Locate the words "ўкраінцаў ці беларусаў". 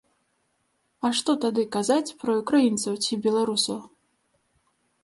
2.41-3.79